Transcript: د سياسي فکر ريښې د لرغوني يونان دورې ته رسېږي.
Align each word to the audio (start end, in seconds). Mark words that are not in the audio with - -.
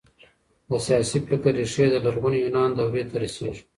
د 0.69 0.71
سياسي 0.85 1.19
فکر 1.29 1.51
ريښې 1.59 1.85
د 1.91 1.95
لرغوني 2.05 2.39
يونان 2.45 2.69
دورې 2.77 3.03
ته 3.09 3.15
رسېږي. 3.23 3.63